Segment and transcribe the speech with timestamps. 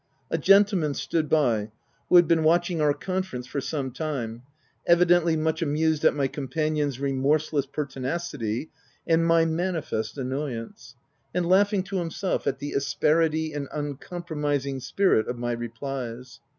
[0.31, 1.69] A gentleman stood by,
[2.09, 4.41] who had been watching our conference for some time,
[4.87, 8.71] evidently much amused at my companion's remorseless pertina city
[9.05, 10.95] and my manifest annoyance,
[11.35, 16.39] and laughing to himself at the asperity and uncompromising spirit of my replies.